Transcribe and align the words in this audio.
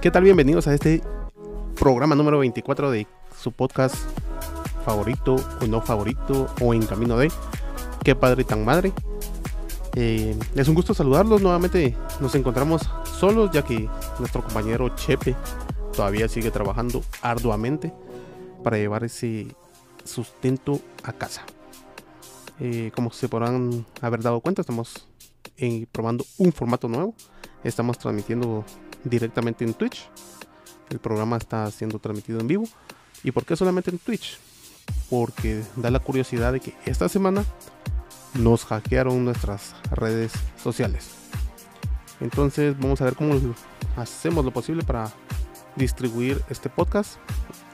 ¿Qué 0.00 0.10
tal? 0.10 0.24
Bienvenidos 0.24 0.66
a 0.66 0.72
este 0.72 1.02
programa 1.78 2.14
número 2.14 2.38
24 2.38 2.90
de 2.90 3.06
su 3.38 3.52
podcast 3.52 3.94
favorito 4.82 5.36
o 5.60 5.66
no 5.66 5.82
favorito 5.82 6.46
o 6.62 6.72
en 6.72 6.86
camino 6.86 7.18
de 7.18 7.30
Qué 8.02 8.14
padre 8.14 8.44
tan 8.44 8.64
madre. 8.64 8.94
Eh, 9.94 10.34
es 10.54 10.68
un 10.68 10.74
gusto 10.74 10.94
saludarlos. 10.94 11.42
Nuevamente 11.42 11.94
nos 12.18 12.34
encontramos 12.34 12.80
solos 13.04 13.50
ya 13.52 13.62
que 13.62 13.90
nuestro 14.18 14.42
compañero 14.42 14.88
Chepe 14.96 15.36
todavía 15.94 16.28
sigue 16.28 16.50
trabajando 16.50 17.02
arduamente 17.20 17.92
para 18.64 18.78
llevar 18.78 19.04
ese 19.04 19.54
sustento 20.04 20.80
a 21.02 21.12
casa. 21.12 21.42
Eh, 22.58 22.90
como 22.94 23.12
se 23.12 23.28
podrán 23.28 23.84
haber 24.00 24.22
dado 24.22 24.40
cuenta, 24.40 24.62
estamos 24.62 25.06
eh, 25.58 25.84
probando 25.92 26.24
un 26.38 26.54
formato 26.54 26.88
nuevo. 26.88 27.14
Estamos 27.64 27.98
transmitiendo 27.98 28.64
directamente 29.04 29.64
en 29.64 29.74
Twitch. 29.74 30.08
El 30.90 30.98
programa 30.98 31.36
está 31.36 31.70
siendo 31.70 31.98
transmitido 31.98 32.40
en 32.40 32.46
vivo. 32.46 32.64
¿Y 33.22 33.30
por 33.30 33.44
qué 33.44 33.56
solamente 33.56 33.90
en 33.90 33.98
Twitch? 33.98 34.38
Porque 35.08 35.62
da 35.76 35.90
la 35.90 36.00
curiosidad 36.00 36.52
de 36.52 36.60
que 36.60 36.74
esta 36.86 37.08
semana 37.08 37.44
nos 38.34 38.64
hackearon 38.64 39.24
nuestras 39.24 39.74
redes 39.90 40.32
sociales. 40.62 41.10
Entonces 42.20 42.78
vamos 42.78 43.00
a 43.00 43.04
ver 43.04 43.14
cómo 43.14 43.34
hacemos 43.96 44.44
lo 44.44 44.50
posible 44.52 44.82
para 44.82 45.10
distribuir 45.76 46.42
este 46.48 46.68
podcast. 46.68 47.16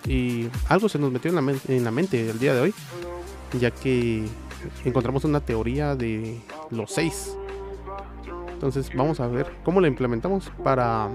Y 0.07 0.49
algo 0.69 0.89
se 0.89 0.99
nos 0.99 1.11
metió 1.11 1.31
en 1.31 1.45
la, 1.45 1.55
en 1.69 1.85
la 1.85 1.91
mente 1.91 2.31
el 2.31 2.39
día 2.39 2.55
de 2.55 2.61
hoy, 2.61 2.75
ya 3.59 3.71
que 3.71 4.25
encontramos 4.85 5.25
una 5.25 5.41
teoría 5.41 5.97
de 5.97 6.41
los 6.71 6.93
seis 6.93 7.37
entonces 8.57 8.91
vamos 8.95 9.21
a 9.21 9.27
ver 9.27 9.53
cómo 9.65 9.83
la 9.83 9.87
implementamos 9.87 10.51
para 10.65 11.11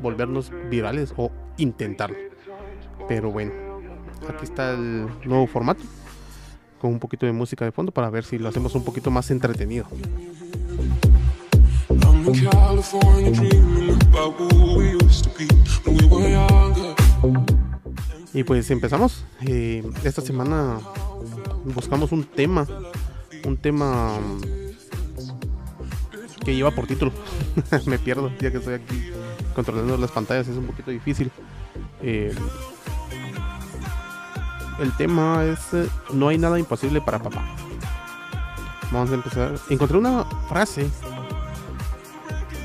volvernos 0.00 0.52
virales 0.70 1.12
o 1.16 1.32
intentarlo. 1.56 2.16
Pero 3.08 3.32
bueno, 3.32 3.52
aquí 4.28 4.44
está 4.44 4.70
el 4.70 5.08
nuevo 5.24 5.48
formato 5.48 5.82
con 6.80 6.92
un 6.92 7.00
poquito 7.00 7.26
de 7.26 7.32
música 7.32 7.64
de 7.64 7.72
fondo 7.72 7.90
para 7.90 8.08
ver 8.08 8.22
si 8.22 8.38
lo 8.38 8.48
hacemos 8.48 8.76
un 8.76 8.84
poquito 8.84 9.10
más 9.10 9.32
entretenido. 9.32 9.86
Y 18.32 18.44
pues 18.44 18.70
empezamos. 18.70 19.24
Eh, 19.44 19.82
esta 20.04 20.22
semana 20.22 20.78
buscamos 21.74 22.12
un 22.12 22.22
tema, 22.22 22.64
un 23.44 23.56
tema 23.56 24.18
que 26.44 26.54
lleva 26.54 26.70
por 26.70 26.86
título. 26.86 27.12
me 27.86 27.98
pierdo, 27.98 28.30
ya 28.40 28.50
que 28.50 28.58
estoy 28.58 28.74
aquí 28.74 29.10
controlando 29.54 29.96
las 29.96 30.10
pantallas, 30.10 30.48
es 30.48 30.56
un 30.56 30.66
poquito 30.66 30.90
difícil. 30.90 31.30
Eh, 32.02 32.34
el 34.80 34.96
tema 34.96 35.44
es 35.44 35.74
eh, 35.74 35.88
no 36.12 36.28
hay 36.28 36.38
nada 36.38 36.58
imposible 36.58 37.00
para 37.00 37.18
papá. 37.18 37.44
Vamos 38.90 39.10
a 39.10 39.14
empezar. 39.14 39.54
Encontré 39.70 39.96
una 39.96 40.24
frase 40.48 40.88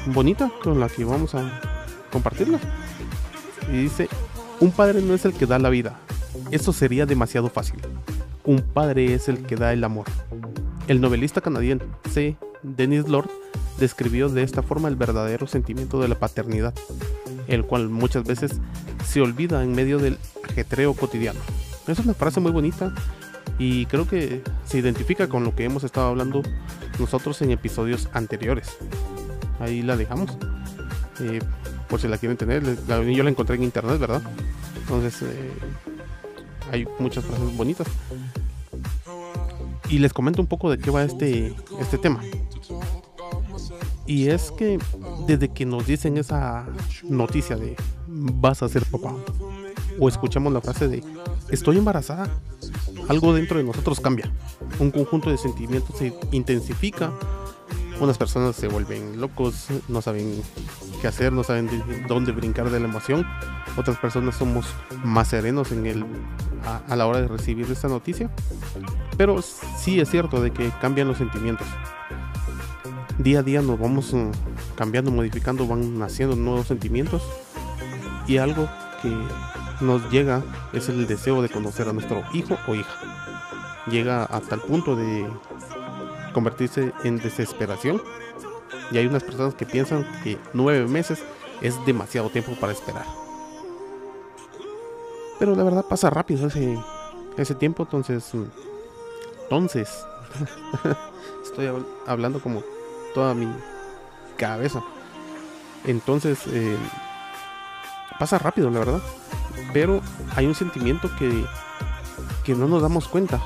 bonita 0.08 0.52
con 0.64 0.80
la 0.80 0.90
que 0.90 1.06
vamos 1.06 1.36
a 1.36 1.62
compartirla. 2.12 2.60
Y 3.72 3.84
dice, 3.84 4.10
un 4.60 4.72
padre 4.72 5.02
no 5.02 5.14
es 5.14 5.26
el 5.26 5.34
que 5.34 5.46
da 5.46 5.60
la 5.60 5.70
vida. 5.70 6.00
Eso 6.52 6.74
sería 6.74 7.06
demasiado 7.06 7.50
fácil. 7.50 7.80
Un 8.44 8.62
padre 8.62 9.14
es 9.14 9.28
el 9.28 9.44
que 9.44 9.56
da 9.56 9.74
el 9.74 9.84
amor. 9.84 10.06
El 10.88 11.02
novelista 11.02 11.42
canadiense 11.42 12.38
Dennis 12.64 13.08
Lord 13.08 13.30
describió 13.80 14.30
de 14.30 14.44
esta 14.44 14.64
forma 14.64 14.88
el 14.88 14.96
verdadero 14.96 15.48
sentimiento 15.48 16.02
de 16.02 16.08
la 16.08 16.16
paternidad, 16.16 16.74
el 17.48 17.66
cual 17.66 17.90
muchas 17.90 18.24
veces 18.24 18.54
se 19.06 19.22
olvida 19.22 19.64
en 19.64 19.74
medio 19.74 20.00
del 20.00 20.18
ajetreo 20.44 20.94
cotidiano. 20.94 21.40
Es 21.88 22.00
una 22.00 22.14
frase 22.14 22.40
muy 22.40 22.52
bonita 22.52 22.94
y 23.60 23.86
creo 23.86 24.08
que 24.08 24.42
se 24.66 24.78
identifica 24.78 25.30
con 25.30 25.44
lo 25.44 25.56
que 25.56 25.64
hemos 25.64 25.84
estado 25.84 26.08
hablando 26.08 26.44
nosotros 27.00 27.42
en 27.42 27.52
episodios 27.52 28.10
anteriores. 28.14 28.78
Ahí 29.60 29.82
la 29.82 29.96
dejamos. 29.96 30.38
Eh, 31.20 31.40
por 31.88 32.02
si 32.02 32.08
la 32.08 32.18
quieren 32.18 32.38
tener, 32.38 32.64
yo 32.86 33.24
la 33.24 33.30
encontré 33.30 33.56
en 33.56 33.64
internet, 33.64 33.98
¿verdad? 33.98 34.22
Entonces, 34.82 35.22
eh, 35.22 35.52
hay 36.72 36.88
muchas 37.00 37.24
frases 37.24 37.56
bonitas. 37.56 37.88
Y 39.90 40.00
les 40.00 40.12
comento 40.12 40.42
un 40.42 40.48
poco 40.48 40.70
de 40.70 40.78
qué 40.78 40.92
va 40.92 41.04
este, 41.04 41.56
este 41.80 41.98
tema. 41.98 42.22
Y 44.08 44.30
es 44.30 44.52
que 44.52 44.80
desde 45.28 45.50
que 45.50 45.66
nos 45.66 45.86
dicen 45.86 46.18
esa 46.18 46.66
noticia 47.04 47.58
de 47.58 47.76
vas 48.08 48.64
a 48.64 48.70
ser 48.70 48.86
papá, 48.86 49.14
o 50.00 50.08
escuchamos 50.08 50.54
la 50.54 50.62
frase 50.62 50.88
de 50.88 51.04
estoy 51.50 51.78
embarazada, 51.78 52.30
algo 53.10 53.34
dentro 53.34 53.58
de 53.58 53.66
nosotros 53.66 54.00
cambia. 54.00 54.32
Un 54.80 54.92
conjunto 54.92 55.30
de 55.30 55.38
sentimientos 55.38 55.98
se 55.98 56.14
intensifica. 56.32 57.12
Unas 58.00 58.18
personas 58.18 58.56
se 58.56 58.68
vuelven 58.68 59.20
locos, 59.20 59.68
no 59.88 60.02
saben 60.02 60.42
qué 61.02 61.08
hacer, 61.08 61.34
no 61.34 61.44
saben 61.44 61.70
dónde 62.08 62.32
brincar 62.32 62.70
de 62.70 62.80
la 62.80 62.88
emoción. 62.88 63.26
Otras 63.76 63.98
personas 63.98 64.36
somos 64.36 64.68
más 65.04 65.30
serenos 65.30 65.72
en 65.72 65.86
el, 65.86 66.06
a, 66.64 66.78
a 66.88 66.96
la 66.96 67.08
hora 67.08 67.20
de 67.22 67.28
recibir 67.28 67.70
esta 67.70 67.88
noticia. 67.88 68.30
Pero 69.18 69.42
sí 69.42 70.00
es 70.00 70.10
cierto 70.10 70.42
de 70.42 70.52
que 70.52 70.72
cambian 70.80 71.08
los 71.08 71.18
sentimientos 71.18 71.68
día 73.18 73.40
a 73.40 73.44
día 73.44 73.62
nos 73.62 73.80
vamos 73.80 74.14
mm, 74.14 74.32
cambiando, 74.76 75.12
modificando, 75.12 75.68
van 75.68 75.98
naciendo 75.98 76.36
nuevos 76.36 76.68
sentimientos 76.68 77.24
y 78.28 78.38
algo 78.38 78.70
que 79.02 79.12
nos 79.82 80.10
llega 80.12 80.44
es 80.74 80.90
el 80.90 81.08
deseo 81.08 81.42
de 81.42 81.50
conocer 81.50 81.88
a 81.88 81.94
nuestro 81.94 82.24
hijo 82.34 82.58
o 82.68 82.76
hija. 82.76 83.84
Llega 83.90 84.24
a 84.24 84.42
tal 84.42 84.60
punto 84.62 84.96
de 84.96 85.26
convertirse 86.34 86.94
en 87.04 87.18
desesperación 87.18 88.02
y 88.92 88.98
hay 88.98 89.08
unas 89.08 89.24
personas 89.24 89.56
que 89.56 89.66
piensan 89.66 90.06
que 90.24 90.38
nueve 90.54 90.88
meses 90.88 91.24
es 91.62 91.74
demasiado 91.86 92.30
tiempo 92.30 92.54
para 92.60 92.74
esperar. 92.74 93.06
Pero 95.40 95.56
la 95.56 95.64
verdad 95.64 95.86
pasa 95.88 96.10
rápido 96.10 96.48
ese, 96.48 96.78
ese 97.38 97.56
tiempo, 97.56 97.84
entonces... 97.84 98.34
Mm, 98.34 98.46
entonces... 99.44 100.06
estoy 101.44 101.70
hablando 102.06 102.40
como 102.40 102.62
toda 103.18 103.34
mi 103.34 103.48
cabeza. 104.38 104.84
Entonces, 105.86 106.38
eh, 106.46 106.78
pasa 108.20 108.38
rápido, 108.38 108.70
la 108.70 108.78
verdad. 108.78 109.02
Pero 109.74 110.02
hay 110.36 110.46
un 110.46 110.54
sentimiento 110.54 111.10
que, 111.18 111.44
que 112.44 112.54
no 112.54 112.68
nos 112.68 112.84
damos 112.84 113.08
cuenta 113.08 113.42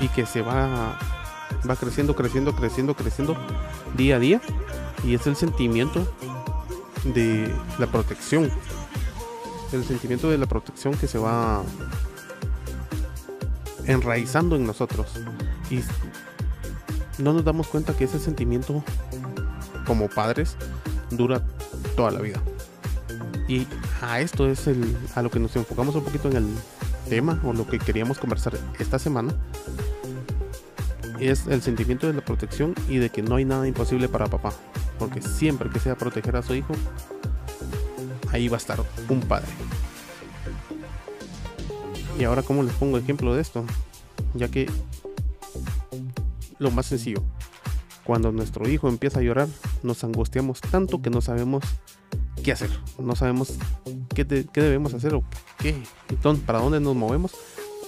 y 0.00 0.08
que 0.08 0.26
se 0.26 0.42
va, 0.42 0.98
va 1.68 1.76
creciendo, 1.76 2.16
creciendo, 2.16 2.52
creciendo, 2.52 2.96
creciendo 2.96 3.36
día 3.96 4.16
a 4.16 4.18
día. 4.18 4.40
Y 5.04 5.14
es 5.14 5.24
el 5.28 5.36
sentimiento 5.36 6.04
de 7.04 7.54
la 7.78 7.86
protección. 7.86 8.50
El 9.70 9.84
sentimiento 9.84 10.28
de 10.28 10.38
la 10.38 10.46
protección 10.46 10.94
que 10.94 11.06
se 11.06 11.18
va 11.18 11.62
enraizando 13.86 14.56
en 14.56 14.66
nosotros. 14.66 15.12
Y 15.70 15.80
no 17.20 17.32
nos 17.32 17.44
damos 17.44 17.68
cuenta 17.68 17.96
que 17.96 18.04
ese 18.04 18.18
sentimiento 18.18 18.82
como 19.86 20.08
padres 20.08 20.56
dura 21.10 21.42
toda 21.96 22.10
la 22.10 22.20
vida. 22.20 22.40
Y 23.48 23.66
a 24.00 24.20
esto 24.20 24.48
es 24.48 24.66
el, 24.66 24.96
a 25.14 25.22
lo 25.22 25.30
que 25.30 25.40
nos 25.40 25.56
enfocamos 25.56 25.94
un 25.96 26.04
poquito 26.04 26.28
en 26.28 26.36
el 26.36 26.46
tema 27.08 27.40
o 27.44 27.52
lo 27.52 27.66
que 27.66 27.78
queríamos 27.78 28.18
conversar 28.18 28.54
esta 28.78 28.98
semana. 28.98 29.34
Es 31.18 31.46
el 31.48 31.60
sentimiento 31.60 32.06
de 32.06 32.14
la 32.14 32.24
protección 32.24 32.74
y 32.88 32.98
de 32.98 33.10
que 33.10 33.22
no 33.22 33.36
hay 33.36 33.44
nada 33.44 33.66
imposible 33.66 34.08
para 34.08 34.26
papá. 34.26 34.52
Porque 34.98 35.20
siempre 35.20 35.68
que 35.68 35.80
sea 35.80 35.96
proteger 35.96 36.36
a 36.36 36.42
su 36.42 36.54
hijo, 36.54 36.74
ahí 38.30 38.48
va 38.48 38.56
a 38.56 38.58
estar 38.58 38.78
un 39.08 39.20
padre. 39.20 39.48
Y 42.18 42.24
ahora, 42.24 42.42
¿cómo 42.42 42.62
les 42.62 42.74
pongo 42.74 42.98
ejemplo 42.98 43.34
de 43.34 43.42
esto? 43.42 43.64
Ya 44.34 44.48
que 44.48 44.70
lo 46.60 46.70
más 46.70 46.86
sencillo. 46.86 47.24
Cuando 48.04 48.30
nuestro 48.30 48.68
hijo 48.68 48.88
empieza 48.88 49.18
a 49.18 49.22
llorar, 49.22 49.48
nos 49.82 50.04
angustiamos 50.04 50.60
tanto 50.60 51.02
que 51.02 51.10
no 51.10 51.20
sabemos 51.20 51.64
qué 52.44 52.52
hacer. 52.52 52.70
No 52.98 53.16
sabemos 53.16 53.58
qué, 54.14 54.24
debemos 54.24 54.94
hacer 54.94 55.14
o 55.14 55.24
qué. 55.58 55.82
Entonces, 56.08 56.44
para 56.44 56.60
dónde 56.60 56.80
nos 56.80 56.94
movemos 56.94 57.32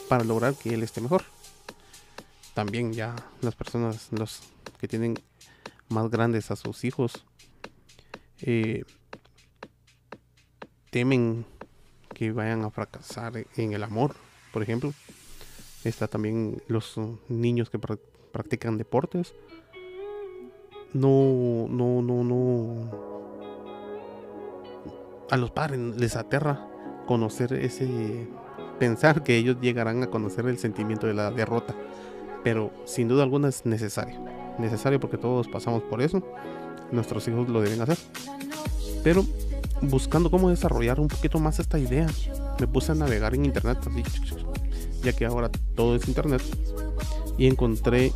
para 0.08 0.24
lograr 0.24 0.54
que 0.54 0.74
él 0.74 0.82
esté 0.82 1.00
mejor. 1.00 1.22
También 2.54 2.92
ya 2.92 3.14
las 3.40 3.54
personas, 3.54 4.08
los 4.10 4.40
que 4.80 4.88
tienen 4.88 5.18
más 5.88 6.10
grandes 6.10 6.50
a 6.50 6.56
sus 6.56 6.84
hijos, 6.84 7.24
eh, 8.40 8.84
temen 10.90 11.44
que 12.14 12.32
vayan 12.32 12.64
a 12.64 12.70
fracasar 12.70 13.46
en 13.56 13.72
el 13.72 13.82
amor, 13.82 14.14
por 14.52 14.62
ejemplo. 14.62 14.92
Está 15.84 16.08
también 16.08 16.62
los 16.68 16.94
niños 17.28 17.68
que 17.70 17.78
practican 18.32 18.78
deportes. 18.78 19.34
No, 20.92 21.66
no, 21.68 22.02
no, 22.02 22.24
no. 22.24 23.12
a 25.30 25.36
los 25.38 25.50
padres 25.50 25.78
les 25.96 26.14
aterra 26.14 26.68
conocer 27.06 27.54
ese 27.54 28.28
pensar 28.78 29.22
que 29.22 29.36
ellos 29.36 29.56
llegarán 29.62 30.02
a 30.02 30.08
conocer 30.08 30.46
el 30.46 30.58
sentimiento 30.58 31.06
de 31.06 31.14
la 31.14 31.30
derrota. 31.30 31.74
Pero 32.44 32.70
sin 32.84 33.08
duda 33.08 33.22
alguna 33.22 33.48
es 33.48 33.64
necesario. 33.64 34.20
Necesario 34.58 35.00
porque 35.00 35.16
todos 35.16 35.48
pasamos 35.48 35.82
por 35.84 36.02
eso. 36.02 36.22
Nuestros 36.90 37.26
hijos 37.28 37.48
lo 37.48 37.62
deben 37.62 37.80
hacer. 37.80 37.96
Pero 39.02 39.24
buscando 39.80 40.30
cómo 40.30 40.50
desarrollar 40.50 41.00
un 41.00 41.08
poquito 41.08 41.38
más 41.38 41.58
esta 41.58 41.78
idea, 41.78 42.06
me 42.60 42.66
puse 42.66 42.92
a 42.92 42.94
navegar 42.94 43.34
en 43.34 43.44
internet, 43.46 43.78
ya 45.02 45.12
que 45.12 45.24
ahora 45.24 45.50
todo 45.74 45.96
es 45.96 46.06
internet, 46.06 46.42
y 47.42 47.48
encontré 47.48 48.12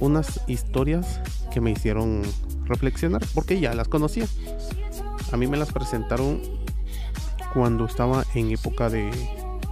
unas 0.00 0.40
historias 0.46 1.20
que 1.52 1.60
me 1.60 1.72
hicieron 1.72 2.22
reflexionar, 2.64 3.20
porque 3.34 3.60
ya 3.60 3.74
las 3.74 3.86
conocía. 3.86 4.26
A 5.30 5.36
mí 5.36 5.46
me 5.46 5.58
las 5.58 5.70
presentaron 5.70 6.40
cuando 7.52 7.84
estaba 7.84 8.24
en 8.34 8.50
época 8.50 8.88
de, 8.88 9.10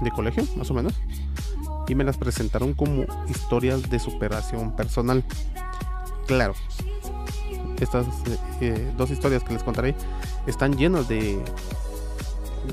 de 0.02 0.10
colegio, 0.10 0.44
más 0.54 0.70
o 0.70 0.74
menos, 0.74 0.92
y 1.88 1.94
me 1.94 2.04
las 2.04 2.18
presentaron 2.18 2.74
como 2.74 3.06
historias 3.30 3.88
de 3.88 3.98
superación 3.98 4.76
personal. 4.76 5.24
Claro, 6.26 6.52
estas 7.80 8.06
eh, 8.60 8.92
dos 8.98 9.10
historias 9.10 9.42
que 9.44 9.54
les 9.54 9.62
contaré 9.62 9.94
están 10.46 10.76
llenas 10.76 11.08
de, 11.08 11.42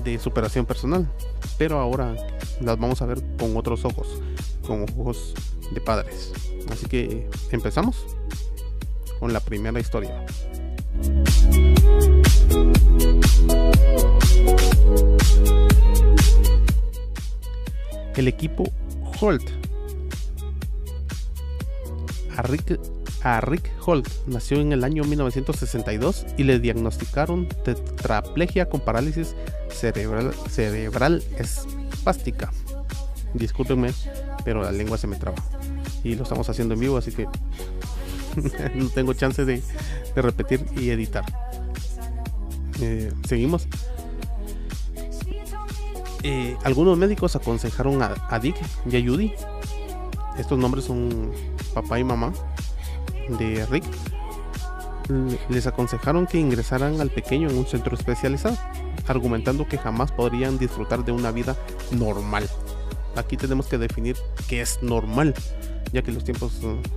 de 0.03 0.19
superación 0.19 0.65
personal, 0.65 1.09
pero 1.57 1.79
ahora 1.79 2.17
las 2.59 2.77
vamos 2.77 3.01
a 3.01 3.05
ver 3.05 3.23
con 3.39 3.55
otros 3.55 3.85
ojos, 3.85 4.21
con 4.67 4.85
ojos 4.99 5.33
de 5.71 5.81
padres. 5.81 6.31
Así 6.69 6.85
que 6.87 7.29
empezamos 7.51 8.05
con 9.19 9.33
la 9.33 9.39
primera 9.39 9.79
historia. 9.79 10.25
El 18.15 18.27
equipo 18.27 18.71
Holt. 19.19 19.49
A 22.35 22.41
Rick 22.43 22.79
a 23.23 23.41
Rick 23.41 23.71
Holt 23.85 24.07
nació 24.27 24.61
en 24.61 24.71
el 24.71 24.83
año 24.83 25.03
1962 25.03 26.25
y 26.37 26.43
le 26.43 26.59
diagnosticaron 26.59 27.47
tetraplegia 27.47 28.69
con 28.69 28.79
parálisis 28.79 29.35
cerebral, 29.69 30.33
cerebral 30.49 31.23
espástica. 31.37 32.51
Discúlpenme, 33.33 33.91
pero 34.45 34.63
la 34.63 34.71
lengua 34.71 34.97
se 34.97 35.07
me 35.07 35.17
traba. 35.17 35.43
Y 36.07 36.15
lo 36.15 36.23
estamos 36.23 36.49
haciendo 36.49 36.73
en 36.73 36.79
vivo, 36.79 36.97
así 36.97 37.11
que 37.11 37.25
no 38.75 38.89
tengo 38.89 39.13
chance 39.13 39.43
de, 39.43 39.61
repetir 40.15 40.65
y 40.75 40.89
editar. 40.89 41.25
Eh, 42.81 43.11
seguimos. 43.27 43.67
Eh, 46.23 46.55
algunos 46.63 46.97
médicos 46.97 47.35
aconsejaron 47.35 48.01
a, 48.01 48.15
a 48.29 48.39
Dick 48.39 48.55
y 48.89 48.97
a 48.97 49.05
Judy. 49.05 49.33
Estos 50.37 50.57
nombres 50.57 50.85
son 50.85 51.31
papá 51.73 51.99
y 51.99 52.03
mamá 52.03 52.31
de 53.27 53.65
Rick, 53.65 53.83
les 55.49 55.67
aconsejaron 55.67 56.27
que 56.27 56.39
ingresaran 56.39 56.99
al 57.01 57.09
pequeño 57.09 57.49
en 57.49 57.57
un 57.57 57.65
centro 57.65 57.95
especializado, 57.95 58.57
argumentando 59.07 59.67
que 59.67 59.77
jamás 59.77 60.11
podrían 60.11 60.57
disfrutar 60.57 61.03
de 61.05 61.11
una 61.11 61.31
vida 61.31 61.55
normal. 61.91 62.47
Aquí 63.17 63.35
tenemos 63.35 63.65
que 63.65 63.77
definir 63.77 64.15
qué 64.47 64.61
es 64.61 64.81
normal, 64.83 65.33
ya 65.91 66.03
que 66.03 66.11
los 66.11 66.23
tiempos, 66.23 66.53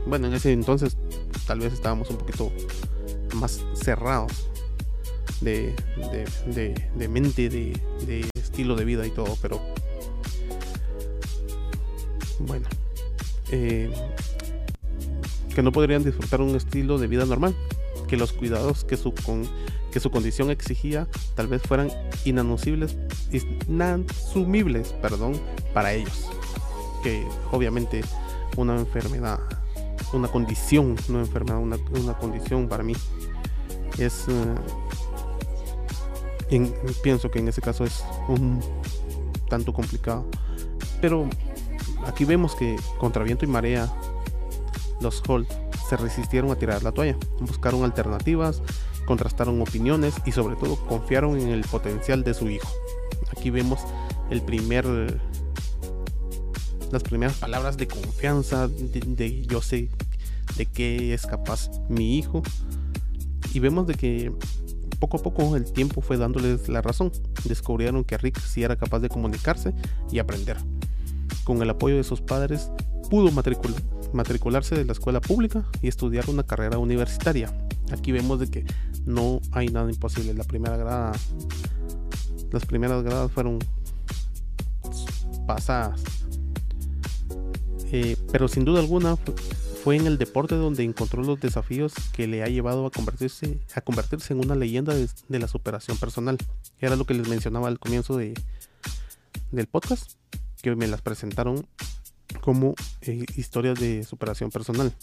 bueno, 0.06 0.26
en 0.26 0.34
ese 0.34 0.52
entonces 0.52 0.96
tal 1.46 1.60
vez 1.60 1.72
estábamos 1.72 2.10
un 2.10 2.18
poquito 2.18 2.52
más 3.34 3.64
cerrados 3.74 4.50
de, 5.40 5.74
de, 6.46 7.08
mente, 7.08 7.48
de, 7.48 8.28
estilo 8.34 8.76
de 8.76 8.84
vida 8.84 9.06
y 9.06 9.10
todo, 9.10 9.36
pero 9.40 9.60
bueno. 12.40 12.68
Eh, 13.50 13.90
que 15.54 15.62
no 15.62 15.72
podrían 15.72 16.04
disfrutar 16.04 16.40
un 16.40 16.54
estilo 16.54 16.98
de 16.98 17.06
vida 17.06 17.24
normal, 17.24 17.56
que 18.08 18.16
los 18.16 18.32
cuidados 18.32 18.84
que 18.84 18.96
su, 18.96 19.12
con, 19.14 19.48
que 19.90 20.00
su 20.00 20.10
condición 20.10 20.50
exigía 20.50 21.06
tal 21.34 21.48
vez 21.48 21.62
fueran 21.62 21.90
inasumibles, 22.24 22.96
inasumibles 23.68 24.92
perdón, 25.00 25.40
para 25.74 25.92
ellos. 25.92 26.30
Que 27.02 27.26
obviamente 27.50 28.02
una 28.56 28.76
enfermedad, 28.76 29.40
una 30.12 30.28
condición, 30.28 30.96
no 31.08 31.20
enfermedad, 31.20 31.58
una, 31.58 31.76
una 31.98 32.14
condición 32.18 32.68
para 32.68 32.82
mí 32.82 32.94
es... 33.98 34.26
Eh, 34.28 34.54
pienso 37.02 37.30
que 37.30 37.38
en 37.38 37.48
ese 37.48 37.60
caso 37.60 37.84
es 37.84 38.04
un 38.28 38.60
tanto 39.48 39.72
complicado. 39.72 40.26
Pero 41.00 41.28
aquí 42.06 42.24
vemos 42.24 42.54
que 42.54 42.76
contra 42.98 43.22
viento 43.22 43.44
y 43.44 43.48
marea 43.48 43.92
los 45.00 45.22
Holt 45.26 45.48
se 45.88 45.96
resistieron 45.96 46.50
a 46.50 46.56
tirar 46.56 46.82
la 46.82 46.92
toalla, 46.92 47.16
buscaron 47.40 47.84
alternativas, 47.84 48.62
contrastaron 49.10 49.60
opiniones 49.60 50.14
y 50.24 50.30
sobre 50.30 50.54
todo 50.54 50.76
confiaron 50.86 51.36
en 51.36 51.48
el 51.48 51.62
potencial 51.62 52.22
de 52.22 52.32
su 52.32 52.48
hijo. 52.48 52.68
Aquí 53.36 53.50
vemos 53.50 53.80
las 56.92 57.02
primeras 57.02 57.36
palabras 57.38 57.76
de 57.76 57.88
confianza 57.88 58.68
de, 58.68 59.44
yo 59.48 59.60
sé 59.62 59.88
de 60.56 60.66
qué 60.66 61.12
es 61.12 61.26
capaz 61.26 61.72
mi 61.88 62.18
hijo 62.18 62.44
y 63.52 63.58
vemos 63.58 63.88
de 63.88 63.94
que 63.94 64.32
poco 65.00 65.16
a 65.16 65.22
poco 65.24 65.56
el 65.56 65.72
tiempo 65.72 66.02
fue 66.02 66.16
dándoles 66.16 66.68
la 66.68 66.80
razón. 66.80 67.10
Descubrieron 67.46 68.04
que 68.04 68.16
Rick 68.16 68.38
sí 68.38 68.62
era 68.62 68.76
capaz 68.76 69.00
de 69.00 69.08
comunicarse 69.08 69.74
y 70.12 70.20
aprender. 70.20 70.56
Con 71.42 71.60
el 71.62 71.70
apoyo 71.70 71.96
de 71.96 72.04
sus 72.04 72.20
padres 72.20 72.70
pudo 73.10 73.32
matricular, 73.32 73.82
matricularse 74.12 74.76
de 74.76 74.84
la 74.84 74.92
escuela 74.92 75.20
pública 75.20 75.64
y 75.82 75.88
estudiar 75.88 76.30
una 76.30 76.44
carrera 76.44 76.78
universitaria. 76.78 77.52
Aquí 77.90 78.12
vemos 78.12 78.38
de 78.38 78.48
que 78.48 78.64
no 79.06 79.40
hay 79.52 79.68
nada 79.68 79.90
imposible. 79.90 80.34
La 80.34 80.44
primera 80.44 80.76
grada, 80.76 81.12
las 82.52 82.66
primeras 82.66 83.02
gradas 83.02 83.30
fueron 83.32 83.58
pasadas. 85.46 86.00
Eh, 87.92 88.16
pero 88.30 88.46
sin 88.46 88.64
duda 88.64 88.80
alguna 88.80 89.16
fue 89.82 89.96
en 89.96 90.06
el 90.06 90.18
deporte 90.18 90.54
donde 90.54 90.84
encontró 90.84 91.22
los 91.22 91.40
desafíos 91.40 91.92
que 92.12 92.26
le 92.26 92.42
ha 92.42 92.48
llevado 92.48 92.86
a 92.86 92.90
convertirse, 92.90 93.60
a 93.74 93.80
convertirse 93.80 94.32
en 94.32 94.44
una 94.44 94.54
leyenda 94.54 94.94
de, 94.94 95.08
la 95.38 95.48
superación 95.48 95.96
personal. 95.96 96.36
Era 96.78 96.96
lo 96.96 97.06
que 97.06 97.14
les 97.14 97.28
mencionaba 97.28 97.68
al 97.68 97.78
comienzo 97.78 98.16
de, 98.16 98.34
del 99.50 99.66
podcast, 99.66 100.12
que 100.62 100.76
me 100.76 100.86
las 100.86 101.00
presentaron 101.00 101.66
como 102.42 102.74
eh, 103.00 103.24
historias 103.36 103.80
de 103.80 104.04
superación 104.04 104.50
personal. 104.50 104.94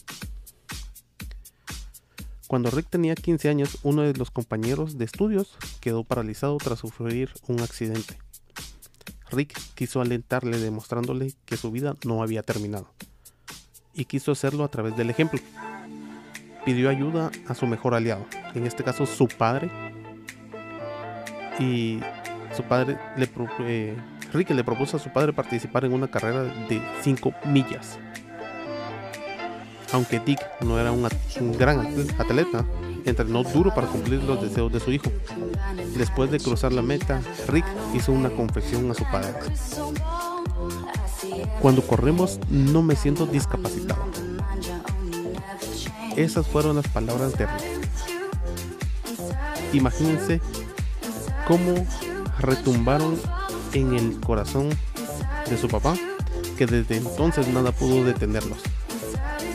Cuando 2.47 2.71
Rick 2.71 2.87
tenía 2.89 3.13
15 3.13 3.49
años, 3.49 3.77
uno 3.83 4.03
de 4.03 4.13
los 4.13 4.31
compañeros 4.31 4.97
de 4.97 5.03
estudios 5.03 5.57
quedó 5.81 6.05
paralizado 6.05 6.55
tras 6.57 6.79
sufrir 6.79 7.33
un 7.47 7.59
accidente. 7.59 8.17
Rick 9.29 9.59
quiso 9.75 9.99
alentarle 9.99 10.57
demostrándole 10.57 11.33
que 11.45 11.57
su 11.57 11.71
vida 11.71 11.95
no 12.05 12.23
había 12.23 12.43
terminado. 12.43 12.89
Y 13.93 14.05
quiso 14.05 14.31
hacerlo 14.31 14.63
a 14.63 14.69
través 14.69 14.95
del 14.95 15.09
ejemplo. 15.09 15.41
Pidió 16.63 16.89
ayuda 16.89 17.31
a 17.47 17.53
su 17.53 17.67
mejor 17.67 17.93
aliado, 17.93 18.25
en 18.55 18.65
este 18.65 18.83
caso 18.83 19.05
su 19.05 19.27
padre. 19.27 19.69
Y 21.59 21.99
su 22.55 22.63
padre 22.63 22.97
le, 23.17 23.29
eh, 23.59 23.97
Rick 24.31 24.51
le 24.51 24.63
propuso 24.63 24.95
a 24.95 24.99
su 25.01 25.11
padre 25.11 25.33
participar 25.33 25.83
en 25.83 25.91
una 25.91 26.09
carrera 26.09 26.43
de 26.43 26.81
5 27.01 27.33
millas. 27.45 27.99
Aunque 29.91 30.19
Dick 30.19 30.39
no 30.61 30.79
era 30.79 30.91
un, 30.91 31.07
gran 31.57 31.79
atleta, 32.17 32.65
entrenó 33.05 33.43
duro 33.43 33.73
para 33.73 33.87
cumplir 33.87 34.23
los 34.23 34.41
deseos 34.41 34.71
de 34.71 34.79
su 34.79 34.91
hijo. 34.91 35.11
Después 35.95 36.29
de 36.29 36.39
cruzar 36.39 36.73
la 36.73 36.81
meta, 36.81 37.21
Rick 37.47 37.65
hizo 37.93 38.11
una 38.11 38.29
confesión 38.29 38.89
a 38.91 38.93
su 38.93 39.03
padre. 39.05 39.33
Cuando 41.61 41.81
corremos 41.81 42.39
no 42.49 42.81
me 42.81 42.95
siento 42.95 43.25
discapacitado. 43.25 44.03
Esas 46.15 46.47
fueron 46.47 46.75
las 46.75 46.87
palabras 46.87 47.37
de 47.37 47.45
Rick. 47.45 47.87
Imagínense 49.73 50.41
cómo 51.47 51.85
retumbaron 52.39 53.19
en 53.73 53.93
el 53.93 54.19
corazón 54.19 54.69
de 55.49 55.57
su 55.57 55.67
papá, 55.67 55.95
que 56.57 56.65
desde 56.65 56.97
entonces 56.97 57.47
nada 57.49 57.71
pudo 57.71 58.03
detenerlos. 58.03 58.59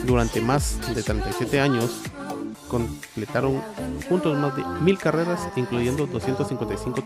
Durante 0.07 0.41
más 0.41 0.79
de 0.95 1.03
37 1.03 1.61
años, 1.61 2.03
completaron 2.69 3.61
juntos 4.09 4.37
más 4.39 4.57
de 4.57 4.65
mil 4.81 4.99
carreras, 4.99 5.41
incluyendo 5.57 6.07
255 6.07 7.05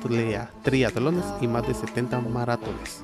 triatlones 0.63 1.25
y 1.41 1.49
más 1.49 1.67
de 1.67 1.75
70 1.75 2.21
maratones. 2.21 3.03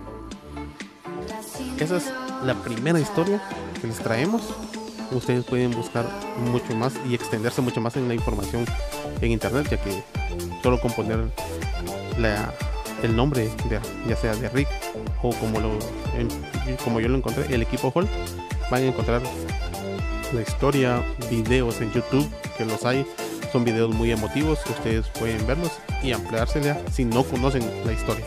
Esa 1.79 1.97
es 1.97 2.13
la 2.45 2.55
primera 2.55 3.01
historia 3.01 3.43
que 3.81 3.89
les 3.89 3.99
traemos. 3.99 4.43
Ustedes 5.11 5.45
pueden 5.45 5.73
buscar 5.73 6.07
mucho 6.39 6.75
más 6.75 6.95
y 7.09 7.15
extenderse 7.15 7.61
mucho 7.61 7.81
más 7.81 7.97
en 7.97 8.09
la 8.09 8.15
información 8.15 8.65
en 9.21 9.33
internet, 9.33 9.69
ya 9.71 9.77
que 9.83 10.03
solo 10.63 10.81
con 10.81 10.93
poner 10.93 11.31
el 13.03 13.17
nombre 13.17 13.51
de, 13.69 13.81
ya 14.09 14.17
sea 14.17 14.35
de 14.37 14.49
Rick 14.49 14.69
o 15.23 15.31
como 15.35 15.61
lo 15.61 15.71
como 16.85 17.01
yo 17.01 17.09
lo 17.09 17.17
encontré 17.17 17.53
el 17.53 17.63
equipo 17.63 17.93
Hall 17.95 18.09
van 18.71 18.83
a 18.83 18.87
encontrar 18.87 19.23
la 20.33 20.43
historia 20.43 21.03
videos 21.31 21.81
en 21.81 21.93
YouTube 21.93 22.29
que 22.57 22.65
los 22.65 22.85
hay. 22.85 23.07
Son 23.53 23.65
videos 23.65 23.95
muy 23.95 24.11
emotivos 24.11 24.61
ustedes 24.69 25.07
pueden 25.19 25.47
verlos 25.47 25.73
y 26.03 26.13
ampliársela 26.13 26.81
si 26.91 27.05
no 27.05 27.23
conocen 27.25 27.63
la 27.85 27.93
historia 27.93 28.25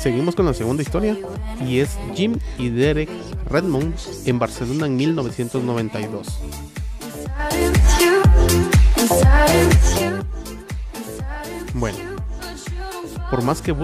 Seguimos 0.00 0.34
con 0.34 0.46
la 0.46 0.54
segunda 0.54 0.82
historia 0.82 1.14
y 1.60 1.80
es 1.80 1.98
Jim 2.14 2.38
y 2.56 2.70
Derek 2.70 3.10
Redmond 3.50 3.94
en 4.24 4.38
Barcelona 4.38 4.86
en 4.86 4.96
1992. 4.96 6.26
Bueno, 11.74 11.98
por 13.30 13.42
más 13.42 13.60
que, 13.60 13.76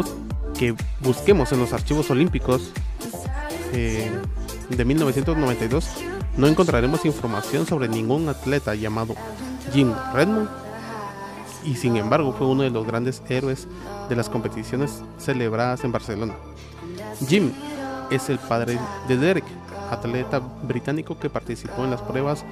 que 0.58 0.75
busquemos 1.00 1.52
en 1.52 1.61
los 1.61 1.75
archivos 1.75 2.11
olímpicos 2.11 2.73
eh, 3.75 4.11
de 4.70 4.85
1992, 4.87 5.87
no 6.38 6.46
encontraremos 6.46 7.04
información 7.04 7.66
sobre 7.66 7.88
ningún 7.88 8.30
atleta 8.30 8.75
llamado 8.75 9.14
Jim 9.70 9.92
Redmond 10.14 10.65
y 11.66 11.75
sin 11.75 11.96
embargo 11.96 12.32
fue 12.32 12.46
uno 12.46 12.62
de 12.62 12.70
los 12.70 12.87
grandes 12.87 13.23
héroes 13.28 13.66
de 14.08 14.16
las 14.16 14.28
competiciones 14.28 15.02
celebradas 15.18 15.85
en 15.85 15.92
Barcelona. 15.92 16.35
Jim 17.28 17.52
es 18.11 18.30
el 18.30 18.38
padre 18.38 18.78
de 19.08 19.16
Derek, 19.16 19.44
atleta 19.90 20.40
británico 20.62 21.18
que 21.18 21.28
participó 21.28 21.85
en 21.85 21.90
las 21.90 22.00
pruebas 22.02 22.44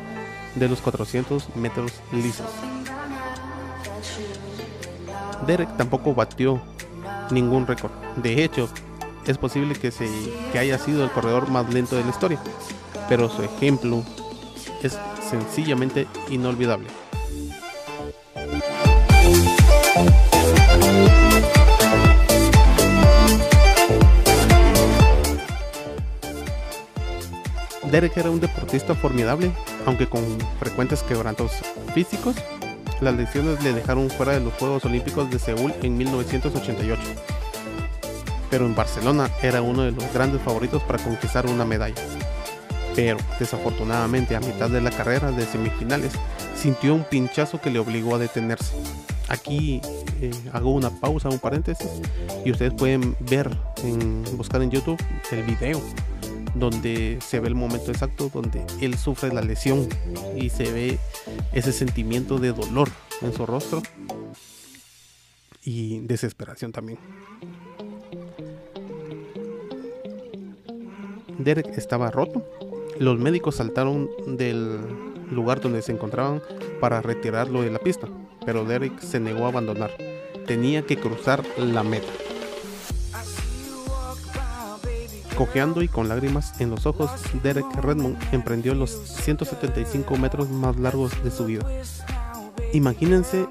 de 0.57 0.69
los 0.69 0.81
400 0.81 1.57
metros 1.57 1.93
lisos. 2.13 2.47
Derek 5.47 5.77
tampoco 5.77 6.15
batió 6.15 6.61
ningún 7.31 7.67
récord. 7.67 7.93
De 8.17 8.43
hecho, 8.43 8.69
es 9.27 9.39
posible 9.39 9.75
que, 9.75 9.91
se, 9.91 10.09
que 10.53 10.59
haya 10.59 10.79
sido 10.79 11.05
el 11.05 11.11
corredor 11.11 11.51
más 11.51 11.73
lento 11.73 11.97
de 11.97 12.05
la 12.05 12.11
historia, 12.11 12.39
pero 13.09 13.29
su 13.29 13.43
ejemplo 13.43 14.03
es 14.83 14.99
sencillamente 15.29 16.07
inolvidable. 16.31 17.04
Derek 27.95 28.17
era 28.17 28.29
un 28.29 28.41
deportista 28.41 28.97
formidable, 28.97 29.53
aunque 29.87 30.09
con 30.09 30.21
frecuentes 30.59 31.05
quebrantos 31.05 31.53
físicos. 31.95 32.35
Las 33.01 33.15
lesiones 33.15 33.63
le 33.63 33.73
dejaron 33.73 34.11
fuera 34.11 34.33
de 34.33 34.41
los 34.41 34.53
Juegos 34.55 34.85
Olímpicos 34.85 35.31
de 35.31 35.39
Seúl 35.39 35.73
en 35.81 35.97
1988. 35.97 37.01
Pero 38.51 38.67
en 38.67 38.75
Barcelona 38.75 39.31
era 39.41 39.63
uno 39.63 39.83
de 39.83 39.93
los 39.93 40.13
grandes 40.13 40.43
favoritos 40.43 40.83
para 40.83 41.01
conquistar 41.05 41.47
una 41.47 41.65
medalla. 41.65 41.95
Pero 42.97 43.17
desafortunadamente 43.39 44.35
a 44.35 44.41
mitad 44.41 44.69
de 44.71 44.81
la 44.81 44.91
carrera 44.91 45.31
de 45.31 45.47
semifinales 45.47 46.15
sintió 46.57 46.97
un 46.97 47.05
pinchazo 47.05 47.61
que 47.61 47.71
le 47.71 47.79
obligó 47.79 48.17
a 48.17 48.19
detenerse. 48.19 48.75
Aquí 49.29 49.81
eh, 50.21 50.33
hago 50.53 50.73
una 50.73 50.91
pausa, 50.91 51.29
un 51.29 51.39
paréntesis, 51.39 51.89
y 52.45 52.51
ustedes 52.51 52.75
pueden 52.75 53.17
ver, 53.21 53.57
en, 53.85 54.25
buscar 54.37 54.63
en 54.63 54.73
YouTube 54.73 55.01
el 55.31 55.45
video 55.45 55.81
donde 56.55 57.19
se 57.21 57.41
ve 57.41 57.49
el 57.49 57.55
momento 57.55 57.91
exacto 57.91 58.31
donde 58.33 58.65
él 58.81 58.97
sufre 58.97 59.33
la 59.33 59.43
lesión 59.43 59.89
y 60.37 60.51
se 60.51 60.71
ve 60.71 60.99
ese 61.53 61.73
sentimiento 61.73 62.39
de 62.39 62.53
dolor 62.53 62.89
en 63.23 63.33
su 63.33 63.47
rostro 63.47 63.83
y 65.65 66.01
desesperación 66.01 66.73
también. 66.73 66.99
Derek 71.39 71.77
estaba 71.77 72.11
roto. 72.11 72.45
Los 72.99 73.19
médicos 73.19 73.57
saltaron 73.57 74.09
del 74.27 74.79
lugar 75.31 75.61
donde 75.61 75.83
se 75.83 75.93
encontraban 75.93 76.43
para 76.81 77.03
retirarlo 77.03 77.63
de 77.63 77.71
la 77.71 77.79
pista, 77.79 78.09
pero 78.47 78.65
Derek 78.65 79.01
se 79.01 79.21
negó 79.21 79.47
a 79.47 79.49
abandonar. 79.49 79.91
Tenía 80.47 80.83
que 80.83 80.97
cruzar 80.97 81.43
la 81.59 81.83
meta. 81.83 82.13
Cojeando 85.37 85.83
y 85.83 85.89
con 85.89 86.09
lágrimas 86.09 86.61
en 86.61 86.71
los 86.71 86.87
ojos, 86.87 87.11
Derek 87.43 87.67
Redmond 87.75 88.17
emprendió 88.33 88.73
los 88.75 88.91
175 88.91 90.17
metros 90.17 90.49
más 90.49 90.77
largos 90.77 91.25
de 91.25 91.31
su 91.33 91.47
vida. 91.47 91.67
Imagínense 92.73 93.49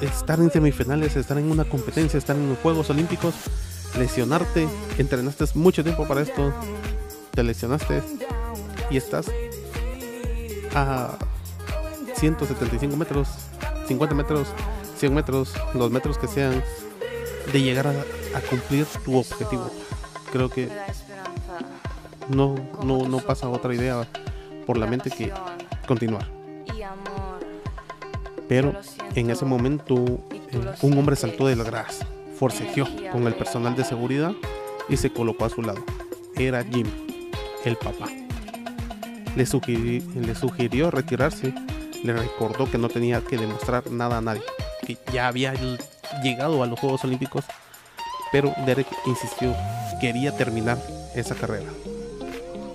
estar 0.00 0.40
en 0.40 0.50
semifinales, 0.50 1.14
estar 1.14 1.38
en 1.38 1.48
una 1.48 1.64
competencia, 1.64 2.18
estar 2.18 2.34
en 2.34 2.48
los 2.48 2.58
Juegos 2.58 2.90
Olímpicos, 2.90 3.34
lesionarte, 3.96 4.68
entrenaste 4.98 5.44
mucho 5.54 5.84
tiempo 5.84 6.08
para 6.08 6.22
esto, 6.22 6.52
te 7.30 7.44
lesionaste 7.44 8.02
y 8.90 8.96
estás 8.96 9.30
a 10.74 11.18
175 12.16 12.96
metros, 12.96 13.28
50 13.86 14.14
metros, 14.16 14.48
100 14.96 15.14
metros, 15.14 15.54
los 15.74 15.92
metros 15.92 16.18
que 16.18 16.26
sean, 16.26 16.64
de 17.52 17.62
llegar 17.62 17.86
a 17.86 18.40
cumplir 18.50 18.86
tu 19.04 19.16
objetivo 19.16 19.70
creo 20.32 20.48
que 20.48 20.68
no, 22.28 22.56
no, 22.82 23.06
no 23.06 23.18
pasa 23.18 23.48
otra 23.48 23.74
idea 23.74 24.06
por 24.66 24.78
la 24.78 24.86
mente 24.86 25.10
que 25.10 25.32
continuar. 25.86 26.26
Pero 28.48 28.74
en 29.14 29.30
ese 29.30 29.44
momento 29.44 29.94
eh, 30.30 30.60
un 30.82 30.98
hombre 30.98 31.16
saltó 31.16 31.46
de 31.46 31.56
la 31.56 31.64
grasa, 31.64 32.06
forcejeó 32.38 32.86
con 33.10 33.26
el 33.26 33.34
personal 33.34 33.76
de 33.76 33.84
seguridad 33.84 34.32
y 34.88 34.96
se 34.96 35.12
colocó 35.12 35.44
a 35.44 35.50
su 35.50 35.62
lado. 35.62 35.84
Era 36.36 36.64
Jim, 36.64 36.86
el 37.64 37.76
papá. 37.76 38.08
Le, 39.36 39.44
le 39.44 40.34
sugirió 40.34 40.90
retirarse, 40.90 41.54
le 42.02 42.12
recordó 42.12 42.70
que 42.70 42.78
no 42.78 42.88
tenía 42.88 43.22
que 43.22 43.38
demostrar 43.38 43.90
nada 43.90 44.18
a 44.18 44.20
nadie, 44.20 44.42
que 44.86 44.98
ya 45.12 45.28
había 45.28 45.54
llegado 46.22 46.62
a 46.62 46.66
los 46.66 46.78
Juegos 46.78 47.04
Olímpicos, 47.04 47.44
pero 48.30 48.52
Derek 48.66 48.88
insistió 49.06 49.54
quería 50.02 50.36
terminar 50.36 50.78
esa 51.14 51.36
carrera. 51.36 51.70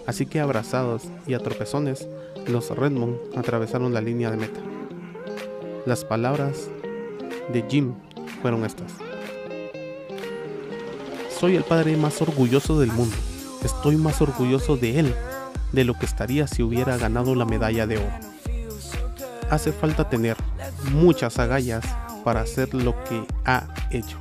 Así 0.05 0.25
que 0.25 0.39
abrazados 0.39 1.03
y 1.27 1.33
a 1.33 1.39
tropezones, 1.39 2.07
los 2.47 2.69
Redmond 2.69 3.17
atravesaron 3.35 3.93
la 3.93 3.99
línea 3.99 4.31
de 4.31 4.37
meta. 4.37 4.61
Las 5.85 6.05
palabras 6.05 6.69
de 7.51 7.65
Jim 7.69 7.95
fueron 8.41 8.63
estas. 8.63 8.93
Soy 11.37 11.57
el 11.57 11.65
padre 11.65 11.97
más 11.97 12.21
orgulloso 12.21 12.79
del 12.79 12.93
mundo. 12.93 13.17
Estoy 13.61 13.97
más 13.97 14.21
orgulloso 14.21 14.77
de 14.77 14.99
él 14.99 15.13
de 15.73 15.83
lo 15.83 15.95
que 15.95 16.05
estaría 16.05 16.47
si 16.47 16.63
hubiera 16.63 16.95
ganado 16.95 17.35
la 17.35 17.43
medalla 17.43 17.85
de 17.85 17.97
oro. 17.97 18.19
Hace 19.49 19.73
falta 19.73 20.09
tener 20.09 20.37
muchas 20.93 21.39
agallas 21.39 21.83
para 22.23 22.39
hacer 22.39 22.73
lo 22.73 22.95
que 23.03 23.21
ha 23.43 23.67
hecho. 23.91 24.17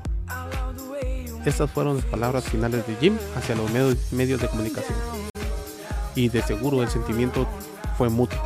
Estas 1.46 1.70
fueron 1.70 1.94
las 1.94 2.04
palabras 2.04 2.42
finales 2.42 2.84
de 2.88 2.96
Jim 2.96 3.16
hacia 3.36 3.54
los 3.54 3.70
medios, 3.70 4.40
de 4.40 4.48
comunicación. 4.48 4.98
Y 6.16 6.28
de 6.28 6.42
seguro 6.42 6.82
el 6.82 6.88
sentimiento 6.88 7.46
fue 7.96 8.08
mutuo. 8.08 8.36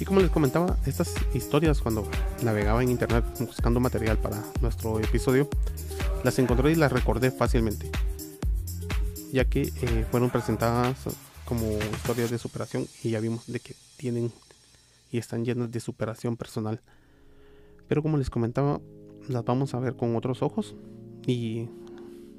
Y 0.00 0.04
como 0.04 0.20
les 0.20 0.30
comentaba, 0.30 0.76
estas 0.86 1.14
historias 1.34 1.80
cuando 1.80 2.08
navegaba 2.42 2.82
en 2.82 2.90
internet 2.90 3.24
buscando 3.38 3.78
material 3.78 4.18
para 4.18 4.42
nuestro 4.60 4.98
episodio, 4.98 5.48
las 6.24 6.36
encontré 6.40 6.72
y 6.72 6.74
las 6.74 6.90
recordé 6.90 7.30
fácilmente 7.30 7.88
ya 9.32 9.46
que 9.46 9.62
eh, 9.62 10.06
fueron 10.10 10.30
presentadas 10.30 10.98
como 11.46 11.66
historias 11.96 12.30
de 12.30 12.38
superación 12.38 12.86
y 13.02 13.10
ya 13.10 13.20
vimos 13.20 13.46
de 13.46 13.60
que 13.60 13.74
tienen 13.96 14.30
y 15.10 15.18
están 15.18 15.44
llenas 15.44 15.70
de 15.72 15.80
superación 15.80 16.36
personal. 16.36 16.80
Pero 17.88 18.02
como 18.02 18.18
les 18.18 18.30
comentaba, 18.30 18.80
las 19.28 19.44
vamos 19.44 19.74
a 19.74 19.80
ver 19.80 19.96
con 19.96 20.14
otros 20.16 20.42
ojos 20.42 20.76
y 21.26 21.68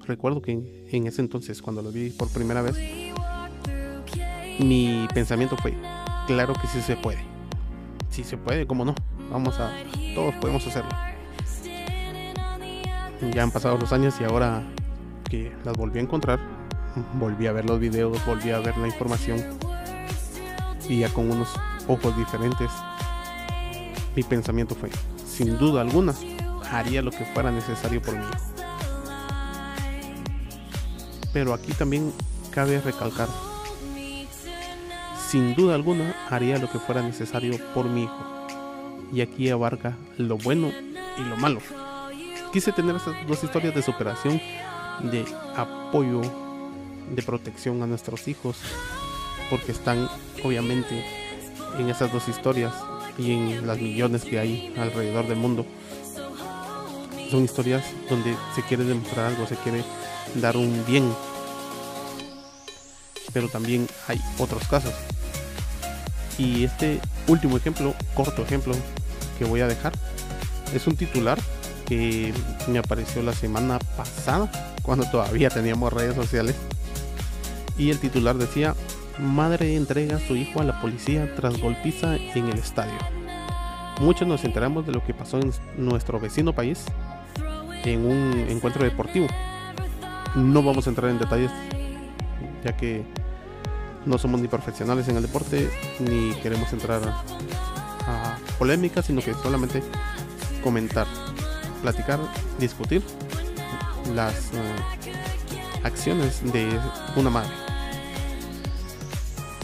recuerdo 0.06 0.42
que 0.42 0.88
en 0.92 1.08
ese 1.08 1.22
entonces 1.22 1.62
cuando 1.62 1.82
las 1.82 1.94
vi 1.94 2.12
por 2.12 2.30
primera 2.30 2.62
vez, 2.62 2.76
mi 4.60 5.08
pensamiento 5.14 5.58
fue, 5.58 5.74
claro 6.28 6.54
que 6.54 6.68
sí 6.68 6.82
se 6.82 6.96
puede. 6.96 7.24
Sí 8.10 8.24
se 8.24 8.38
puede, 8.38 8.68
¿cómo 8.68 8.86
no? 8.86 8.94
Vamos 9.32 9.60
a, 9.60 9.74
todos 10.14 10.36
podemos 10.36 10.66
hacerlo. 10.68 10.92
Ya 13.34 13.42
han 13.42 13.52
pasado 13.52 13.78
los 13.78 13.92
años 13.94 14.16
y 14.20 14.26
ahora 14.26 14.64
que 15.30 15.52
las 15.64 15.76
volví 15.76 15.98
a 15.98 16.04
encontrar, 16.04 16.40
volví 17.14 17.48
a 17.48 17.52
ver 17.52 17.66
los 17.66 17.80
videos, 17.80 18.24
volví 18.26 18.52
a 18.52 18.60
ver 18.60 18.78
la 18.78 18.88
información 18.88 19.44
y 20.88 21.00
ya 21.00 21.10
con 21.10 21.32
unos 21.32 21.50
ojos 21.88 22.16
diferentes, 22.18 22.70
mi 24.16 24.24
pensamiento 24.24 24.76
fue, 24.76 24.90
sin 25.26 25.58
duda 25.58 25.82
alguna, 25.82 26.14
haría 26.72 27.02
lo 27.02 27.12
que 27.12 27.26
fuera 27.26 27.52
necesario 27.52 28.02
por 28.02 28.16
mí. 28.16 28.26
Pero 31.32 31.54
aquí 31.54 31.72
también 31.74 32.14
cabe 32.52 32.80
recalcar, 32.80 33.28
sin 35.30 35.56
duda 35.56 35.76
alguna 35.76 36.16
haría 36.30 36.60
lo 36.60 36.70
que 36.70 36.80
fuera 36.80 37.02
necesario 37.02 37.58
por 37.74 37.86
mi 37.86 38.04
hijo. 38.04 38.48
Y 39.12 39.22
aquí 39.22 39.50
abarca 39.50 39.96
lo 40.18 40.38
bueno 40.38 40.72
y 41.18 41.22
lo 41.24 41.38
malo. 41.38 41.60
Quise 42.52 42.72
tener 42.72 42.96
estas 42.96 43.16
dos 43.28 43.44
historias 43.44 43.74
de 43.74 43.82
superación, 43.82 44.40
de 45.12 45.26
apoyo, 45.56 46.22
de 47.10 47.22
protección 47.22 47.81
a 47.81 47.88
nuestros 47.88 48.27
hijos, 48.27 48.57
porque 49.50 49.72
están 49.72 50.10
obviamente 50.43 51.05
en 51.79 51.89
esas 51.89 52.12
dos 52.12 52.27
historias 52.27 52.74
y 53.17 53.31
en 53.31 53.67
las 53.67 53.79
millones 53.79 54.24
que 54.24 54.39
hay 54.39 54.74
alrededor 54.77 55.27
del 55.27 55.38
mundo. 55.38 55.65
Son 57.29 57.43
historias 57.43 57.83
donde 58.10 58.36
se 58.55 58.62
quiere 58.63 58.83
demostrar 58.83 59.27
algo, 59.27 59.48
se 59.48 59.55
quiere 59.55 59.83
dar 60.36 60.55
un 60.57 60.83
bien. 60.86 61.12
Pero 63.33 63.50
también 63.50 63.88
hay 64.07 64.22
otros 64.38 64.67
casos. 64.67 64.93
Y 66.38 66.63
este 66.63 67.00
último 67.27 67.57
ejemplo, 67.57 67.93
corto 68.13 68.43
ejemplo 68.43 68.75
que 69.38 69.45
voy 69.45 69.62
a 69.62 69.67
dejar, 69.67 69.93
es 70.74 70.88
un 70.88 70.95
titular 70.95 71.39
que 71.86 72.33
me 72.67 72.79
apareció 72.79 73.22
la 73.22 73.33
semana 73.33 73.79
pasada, 73.98 74.50
cuando 74.81 75.05
todavía 75.10 75.50
teníamos 75.50 75.91
redes 75.91 76.15
sociales. 76.15 76.55
Y 77.77 77.89
el 77.89 78.00
titular 78.00 78.36
decía, 78.36 78.75
madre 79.20 79.75
entrega 79.75 80.18
a 80.18 80.20
su 80.20 80.36
hijo 80.36 80.62
a 80.62 80.63
la 80.63 80.80
policía 80.82 81.34
tras 81.36 81.60
golpiza 81.60 82.15
en 82.15 82.50
el 82.50 82.58
estadio. 82.58 82.98
Muchos 84.00 84.27
nos 84.27 84.44
enteramos 84.44 84.86
de 84.86 84.92
lo 84.92 85.03
que 85.03 85.13
pasó 85.13 85.39
en 85.39 85.51
nuestro 85.77 86.20
vecino 86.20 86.53
país 86.53 86.86
en 87.84 88.06
un 88.06 88.46
encuentro 88.50 88.84
deportivo. 88.84 89.27
No 90.36 90.63
vamos 90.63 90.88
a 90.88 90.89
entrar 90.89 91.12
en 91.12 91.20
detalles 91.20 91.51
ya 92.63 92.75
que 92.75 93.03
no 94.06 94.18
somos 94.18 94.42
ni 94.42 94.48
profesionales 94.48 95.08
en 95.08 95.18
el 95.18 95.22
deporte 95.22 95.70
ni 96.00 96.34
queremos 96.42 96.72
entrar 96.74 97.01
a, 97.06 98.38
polémica, 98.58 99.01
sino 99.01 99.22
que 99.22 99.34
solamente 99.34 99.82
comentar, 100.63 101.08
platicar, 101.82 102.20
discutir 102.60 103.01
las 104.13 104.51
eh, 104.53 105.84
acciones 105.84 106.42
de 106.51 106.68
una 107.15 107.30
madre. 107.30 107.62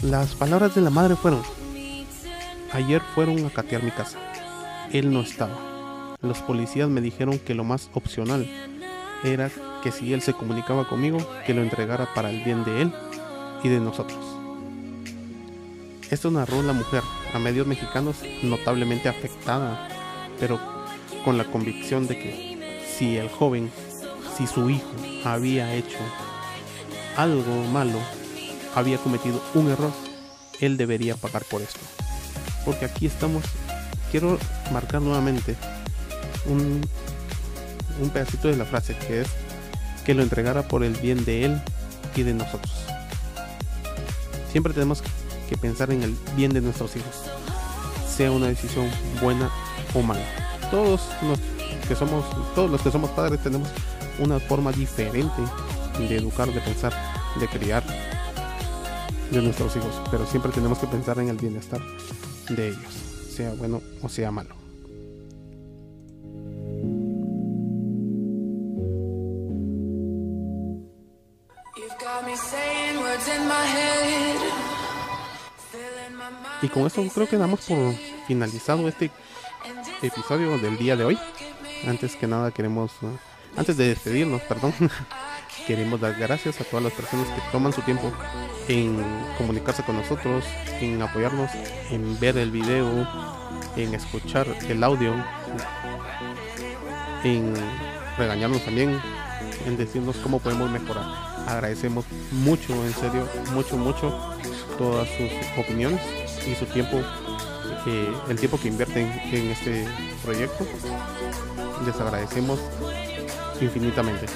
Las 0.02 0.34
palabras 0.34 0.74
de 0.74 0.80
la 0.80 0.88
madre 0.88 1.14
fueron, 1.14 1.42
ayer 2.72 3.02
fueron 3.14 3.44
a 3.44 3.50
catear 3.50 3.82
mi 3.82 3.90
casa. 3.90 4.18
Él 4.92 5.12
no 5.12 5.20
estaba. 5.20 6.16
Los 6.22 6.38
policías 6.38 6.88
me 6.88 7.02
dijeron 7.02 7.38
que 7.38 7.54
lo 7.54 7.64
más 7.64 7.90
opcional 7.92 8.48
era 9.24 9.50
que 9.82 9.92
si 9.92 10.14
él 10.14 10.22
se 10.22 10.32
comunicaba 10.32 10.88
conmigo, 10.88 11.18
que 11.44 11.52
lo 11.52 11.60
entregara 11.60 12.14
para 12.14 12.30
el 12.30 12.42
bien 12.42 12.64
de 12.64 12.80
él 12.80 12.94
y 13.62 13.68
de 13.68 13.78
nosotros. 13.78 14.18
Esto 16.10 16.30
narró 16.30 16.62
la 16.62 16.72
mujer 16.72 17.02
a 17.34 17.38
medios 17.38 17.66
mexicanos 17.66 18.16
notablemente 18.42 19.10
afectada, 19.10 19.86
pero 20.40 20.58
con 21.26 21.36
la 21.36 21.44
convicción 21.44 22.06
de 22.06 22.18
que 22.18 22.82
si 22.96 23.18
el 23.18 23.28
joven, 23.28 23.70
si 24.34 24.46
su 24.46 24.70
hijo 24.70 24.88
había 25.24 25.74
hecho 25.74 25.98
algo 27.18 27.64
malo, 27.70 27.98
había 28.74 28.98
cometido 28.98 29.40
un 29.54 29.70
error, 29.70 29.92
él 30.60 30.76
debería 30.76 31.16
pagar 31.16 31.44
por 31.44 31.62
esto. 31.62 31.80
Porque 32.64 32.84
aquí 32.84 33.06
estamos, 33.06 33.44
quiero 34.10 34.38
marcar 34.72 35.00
nuevamente 35.00 35.56
un, 36.46 36.80
un 38.00 38.10
pedacito 38.10 38.48
de 38.48 38.56
la 38.56 38.64
frase 38.64 38.96
que 38.96 39.22
es 39.22 39.28
que 40.04 40.14
lo 40.14 40.22
entregara 40.22 40.66
por 40.66 40.84
el 40.84 40.94
bien 40.94 41.24
de 41.24 41.44
él 41.44 41.62
y 42.16 42.22
de 42.22 42.34
nosotros. 42.34 42.72
Siempre 44.50 44.72
tenemos 44.72 45.02
que 45.48 45.56
pensar 45.56 45.90
en 45.90 46.02
el 46.02 46.16
bien 46.36 46.52
de 46.52 46.60
nuestros 46.60 46.96
hijos, 46.96 47.24
sea 48.08 48.30
una 48.30 48.48
decisión 48.48 48.88
buena 49.20 49.50
o 49.94 50.02
mala. 50.02 50.24
Todos 50.70 51.02
los 51.22 51.38
que 51.88 51.96
somos, 51.96 52.24
todos 52.54 52.70
los 52.70 52.80
que 52.82 52.90
somos 52.90 53.10
padres 53.10 53.42
tenemos 53.42 53.68
una 54.18 54.38
forma 54.38 54.72
diferente 54.72 55.42
de 55.98 56.16
educar, 56.16 56.52
de 56.52 56.60
pensar, 56.60 56.92
de 57.38 57.48
criar 57.48 57.84
de 59.30 59.42
nuestros 59.42 59.76
hijos, 59.76 60.00
pero 60.10 60.26
siempre 60.26 60.52
tenemos 60.52 60.78
que 60.78 60.86
pensar 60.86 61.18
en 61.18 61.28
el 61.28 61.36
bienestar 61.36 61.80
de 62.48 62.68
ellos, 62.68 62.92
sea 63.34 63.52
bueno 63.54 63.80
o 64.02 64.08
sea 64.08 64.30
malo. 64.30 64.60
Y 76.62 76.68
con 76.68 76.86
esto 76.86 77.02
creo 77.14 77.28
que 77.28 77.36
damos 77.38 77.60
por 77.60 77.94
finalizado 78.26 78.86
este 78.88 79.10
episodio 80.02 80.58
del 80.58 80.76
día 80.76 80.96
de 80.96 81.04
hoy. 81.04 81.18
Antes 81.86 82.16
que 82.16 82.26
nada 82.26 82.50
queremos, 82.50 82.92
antes 83.56 83.76
de 83.76 83.88
despedirnos, 83.88 84.42
perdón, 84.42 84.74
queremos 85.66 86.00
dar 86.00 86.14
gracias 86.14 86.60
a 86.60 86.64
todas 86.64 86.84
las 86.84 86.92
personas 86.92 87.26
que 87.28 87.40
toman 87.52 87.72
su 87.72 87.82
tiempo 87.82 88.12
en 88.68 89.02
comunicarse 89.38 89.82
con 89.82 89.96
nosotros, 89.96 90.44
en 90.80 91.00
apoyarnos, 91.02 91.50
en 91.90 92.18
ver 92.20 92.36
el 92.38 92.50
video, 92.50 93.06
en 93.76 93.94
escuchar 93.94 94.46
el 94.68 94.82
audio, 94.82 95.14
en 97.24 97.54
regañarnos 98.16 98.64
también, 98.64 99.00
en 99.66 99.76
decirnos 99.76 100.16
cómo 100.16 100.40
podemos 100.40 100.70
mejorar. 100.70 101.04
Agradecemos 101.46 102.04
mucho, 102.32 102.74
en 102.84 102.92
serio, 102.92 103.26
mucho, 103.52 103.76
mucho 103.76 104.36
todas 104.78 105.08
sus 105.08 105.30
opiniones 105.58 106.00
y 106.46 106.54
su 106.54 106.66
tiempo, 106.66 106.98
eh, 107.86 108.12
el 108.28 108.38
tiempo 108.38 108.58
que 108.60 108.68
invierten 108.68 109.10
en 109.32 109.50
este 109.50 109.86
proyecto. 110.24 110.66
Les 111.84 111.96
agradecemos 111.96 112.60
infinitamente. 113.60 114.26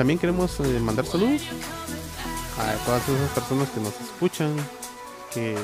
También 0.00 0.18
queremos 0.18 0.58
eh, 0.60 0.80
mandar 0.80 1.04
saludos 1.04 1.42
a 2.58 2.72
todas 2.86 3.06
esas 3.06 3.28
personas 3.32 3.68
que 3.68 3.80
nos 3.80 4.00
escuchan, 4.00 4.56
que, 5.34 5.54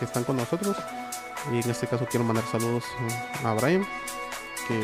están 0.00 0.24
con 0.24 0.38
nosotros. 0.38 0.74
Y 1.52 1.62
en 1.62 1.70
este 1.70 1.86
caso 1.86 2.06
quiero 2.10 2.24
mandar 2.24 2.46
saludos 2.50 2.82
a 3.44 3.52
Brian, 3.52 3.86
que 4.66 4.80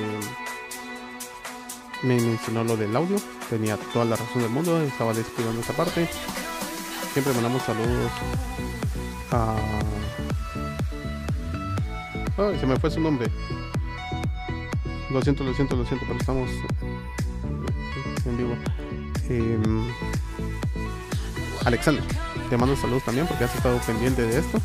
me 2.07 2.21
mencionó 2.21 2.63
lo 2.63 2.77
del 2.77 2.95
audio. 2.95 3.17
Tenía 3.49 3.79
toda 3.95 4.05
la 4.05 4.17
razón 4.17 4.43
del 4.43 4.51
mundo, 4.51 4.79
estaba 4.83 5.15
descuidando 5.15 5.63
esa 5.63 5.73
parte. 5.73 6.07
Siempre 7.15 7.33
mandamos 7.33 7.63
saludos 7.63 8.13
a... 9.31 9.57
Se 12.61 12.67
me 12.67 12.79
fue 12.79 12.91
su 12.91 13.01
nombre. 13.01 13.31
Lo 15.11 15.23
siento, 15.23 15.43
lo 15.43 15.55
siento, 15.55 15.75
lo 15.75 15.87
siento, 15.87 16.05
pero 16.07 16.19
estamos 16.19 16.51
en 18.27 18.37
vivo. 18.37 18.57
Em, 19.31 19.87
Alexander, 21.65 22.03
te 22.49 22.57
mando 22.57 22.77
saludos 22.77 23.05
también 23.05 23.29
porque 23.29 23.45
has 23.45 23.55
estado 23.55 23.79
pendiente 23.87 24.23
de 24.23 24.41
esto, 24.41 24.59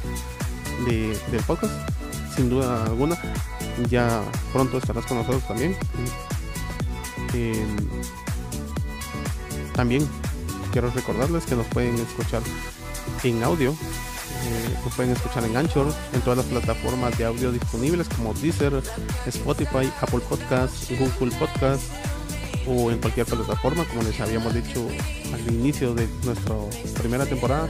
de, 0.88 1.16
del 1.30 1.44
podcast, 1.44 1.74
sin 2.36 2.50
duda 2.50 2.84
alguna. 2.86 3.16
Ya 3.90 4.24
pronto 4.52 4.80
estarás 4.80 5.06
con 5.06 5.18
nosotros 5.18 5.48
también. 5.48 5.76
Em, 7.34 7.78
también 9.74 10.08
quiero 10.72 10.90
recordarles 10.90 11.46
que 11.46 11.56
nos 11.56 11.68
pueden 11.68 11.96
escuchar 11.96 12.42
en 13.24 13.44
audio. 13.44 13.70
Eh, 13.72 14.78
nos 14.84 14.94
pueden 14.96 15.12
escuchar 15.12 15.44
en 15.44 15.58
Anchor, 15.58 15.94
en 16.14 16.22
todas 16.22 16.38
las 16.38 16.48
plataformas 16.48 17.16
de 17.20 17.26
audio 17.26 17.52
disponibles 17.52 18.10
como 18.10 18.34
Deezer, 18.34 18.82
Spotify, 19.28 19.92
Apple 20.02 20.22
Podcasts, 20.28 20.90
Google 20.90 21.36
Podcasts 21.38 21.92
o 22.68 22.92
en 22.92 23.00
cualquier 23.00 23.26
plataforma, 23.26 23.84
como 23.86 24.04
les 24.04 24.20
habíamos 24.20 24.54
dicho 24.54 24.88
al 25.34 25.54
inicio 25.54 25.94
de 25.94 26.08
nuestra 26.24 26.56
primera 27.00 27.26
temporada. 27.26 27.68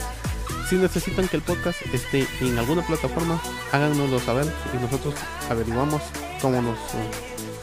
Si 0.70 0.76
necesitan 0.76 1.28
que 1.28 1.38
el 1.38 1.44
podcast 1.44 1.80
esté 1.94 2.28
en 2.42 2.58
alguna 2.58 2.86
plataforma, 2.86 3.40
háganoslo 3.72 4.20
saber 4.20 4.52
y 4.74 4.82
nosotros 4.82 5.14
averiguamos 5.50 6.02
cómo 6.42 6.62
nos 6.62 6.78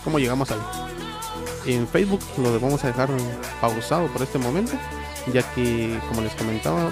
cómo 0.05 0.19
llegamos 0.19 0.51
ahí. 0.51 0.61
En 1.67 1.87
Facebook 1.87 2.21
lo 2.39 2.59
vamos 2.59 2.83
a 2.85 2.89
dejar 2.89 3.09
pausado 3.61 4.09
por 4.09 4.23
este 4.23 4.39
momento, 4.39 4.73
ya 5.33 5.43
que 5.55 5.99
como 6.09 6.21
les 6.21 6.35
comentaba, 6.35 6.91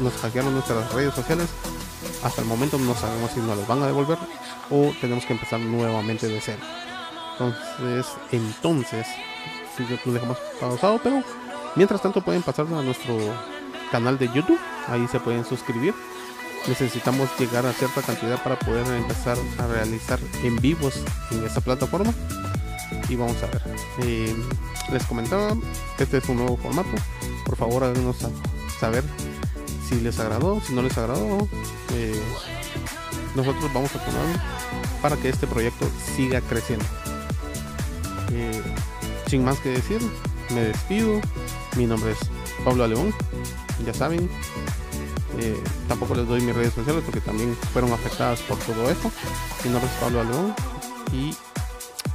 nos 0.00 0.12
hackearon 0.14 0.54
nuestras 0.54 0.92
redes 0.92 1.14
sociales. 1.14 1.48
Hasta 2.22 2.42
el 2.42 2.48
momento 2.48 2.78
no 2.78 2.94
sabemos 2.94 3.30
si 3.32 3.40
nos 3.40 3.56
los 3.56 3.66
van 3.66 3.82
a 3.82 3.86
devolver 3.86 4.18
o 4.70 4.92
tenemos 5.00 5.24
que 5.24 5.32
empezar 5.34 5.60
nuevamente 5.60 6.28
de 6.28 6.40
cero. 6.40 6.60
Entonces, 7.38 8.06
entonces, 8.32 9.06
lo 10.04 10.12
dejamos 10.12 10.38
pausado, 10.60 11.00
pero 11.02 11.22
mientras 11.76 12.02
tanto 12.02 12.20
pueden 12.20 12.42
pasar 12.42 12.66
a 12.66 12.82
nuestro 12.82 13.16
canal 13.92 14.18
de 14.18 14.26
YouTube, 14.26 14.58
ahí 14.88 15.06
se 15.06 15.20
pueden 15.20 15.44
suscribir. 15.44 15.94
Necesitamos 16.66 17.28
llegar 17.38 17.64
a 17.64 17.72
cierta 17.72 18.02
cantidad 18.02 18.42
para 18.42 18.58
poder 18.58 18.84
empezar 18.88 19.38
a 19.58 19.66
realizar 19.68 20.18
en 20.42 20.56
vivos 20.56 21.00
en 21.30 21.44
esta 21.44 21.60
plataforma. 21.60 22.12
Y 23.08 23.14
vamos 23.14 23.40
a 23.44 23.46
ver. 23.46 23.62
Eh, 24.02 24.34
les 24.92 25.04
comentaba, 25.04 25.56
este 25.98 26.18
es 26.18 26.28
un 26.28 26.38
nuevo 26.38 26.56
formato. 26.56 26.90
Por 27.44 27.56
favor, 27.56 27.84
háganos 27.84 28.16
saber 28.80 29.04
si 29.88 30.00
les 30.00 30.18
agradó, 30.18 30.60
si 30.60 30.74
no 30.74 30.82
les 30.82 30.98
agradó. 30.98 31.48
Eh, 31.94 32.20
nosotros 33.36 33.72
vamos 33.72 33.94
a 33.94 34.04
tomar 34.04 34.24
para 35.00 35.16
que 35.16 35.28
este 35.28 35.46
proyecto 35.46 35.88
siga 36.16 36.40
creciendo. 36.40 36.84
Eh, 38.32 38.62
sin 39.26 39.44
más 39.44 39.58
que 39.60 39.70
decir, 39.70 40.00
me 40.50 40.62
despido. 40.62 41.20
Mi 41.76 41.86
nombre 41.86 42.12
es 42.12 42.18
Pablo 42.64 42.86
León, 42.86 43.14
ya 43.84 43.94
saben. 43.94 44.28
Eh, 45.38 45.62
tampoco 45.86 46.14
les 46.14 46.26
doy 46.26 46.40
mis 46.40 46.54
redes 46.54 46.74
sociales 46.74 47.02
porque 47.04 47.20
también 47.20 47.54
fueron 47.72 47.92
afectadas 47.92 48.40
por 48.40 48.58
todo 48.58 48.90
esto. 48.90 49.10
Mi 49.64 49.70
nombre 49.70 49.88
es 49.90 49.96
Pablo 49.98 50.24
León 50.24 50.54
y 51.12 51.36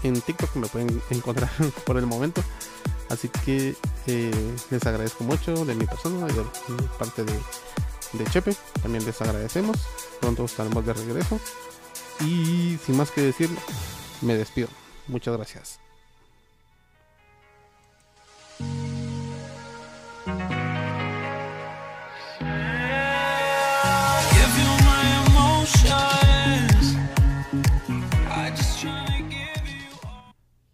en 0.04 0.20
TikTok 0.20 0.56
me 0.56 0.68
pueden 0.68 1.02
encontrar 1.10 1.52
por 1.86 1.98
el 1.98 2.06
momento. 2.06 2.44
Así 3.10 3.30
que 3.30 3.76
eh, 4.08 4.56
les 4.70 4.86
agradezco 4.86 5.24
mucho 5.24 5.66
de 5.66 5.76
mi 5.76 5.86
persona 5.86 6.28
y 6.30 6.34
de, 6.34 6.44
parte 6.98 7.24
de, 7.24 7.34
de 8.14 8.26
Chepe. 8.32 8.56
También 8.82 9.06
les 9.06 9.22
agradecemos. 9.22 9.78
Pronto 10.20 10.46
estaremos 10.46 10.86
de 10.86 10.94
regreso. 10.94 11.40
Y 12.22 12.78
sin 12.86 12.98
más 12.98 13.12
que 13.12 13.22
decir, 13.22 13.50
me 14.22 14.36
despido. 14.36 14.68
Muchas 15.08 15.36
gracias. 15.36 15.80